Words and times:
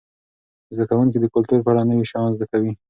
زده 0.73 0.85
کوونکي 0.89 1.17
د 1.19 1.25
کلتور 1.33 1.59
په 1.63 1.69
اړه 1.71 1.81
نوي 1.89 2.05
شیان 2.11 2.29
زده 2.37 2.45
کوي. 2.51 2.71